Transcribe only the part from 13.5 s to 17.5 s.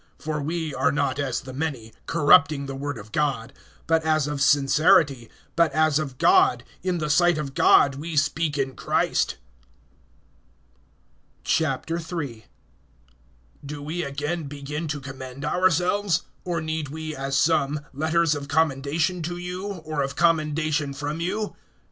DO we again begin to commend ourselves? Or need we, as